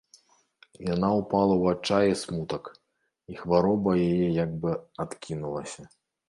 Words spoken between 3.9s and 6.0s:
яе як бы адкінулася.